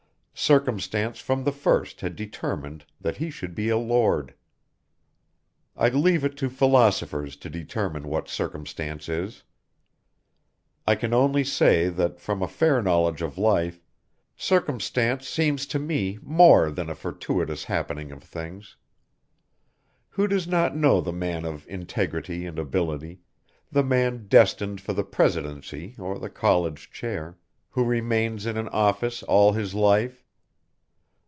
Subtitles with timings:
[0.33, 4.33] Circumstance from the first had determined that he should be a Lord.
[5.77, 9.43] I leave it to philosophers to determine what Circumstance is.
[10.87, 13.83] I can only say that from a fair knowledge of life,
[14.35, 18.77] Circumstance seems to me more than a fortuitous happening of things.
[20.09, 23.19] Who does not know the man of integrity and ability,
[23.71, 27.37] the man destined for the Presidency or the College chair,
[27.69, 30.25] who remains in an office all his life?